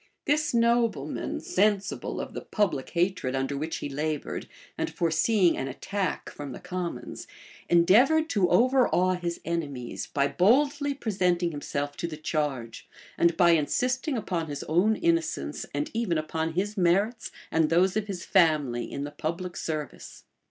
[0.25, 6.31] This nobleman, sensible of the public hatred under which he labored, and foreseeing an attack
[6.31, 7.27] from the commons
[7.69, 14.17] endeavored to overawe his enemies, by boldly presenting himself to the charge, and by insisting
[14.17, 19.03] upon his own innocence and even upon his merits, and those of his family, in
[19.03, 20.23] the public service.